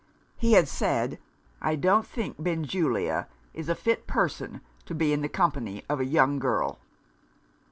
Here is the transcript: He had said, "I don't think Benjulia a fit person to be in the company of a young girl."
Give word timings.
He 0.35 0.53
had 0.53 0.67
said, 0.67 1.19
"I 1.61 1.75
don't 1.75 2.07
think 2.07 2.37
Benjulia 2.41 3.27
a 3.55 3.75
fit 3.75 4.07
person 4.07 4.61
to 4.87 4.95
be 4.95 5.13
in 5.13 5.21
the 5.21 5.29
company 5.29 5.83
of 5.87 5.99
a 5.99 6.05
young 6.05 6.39
girl." 6.39 6.79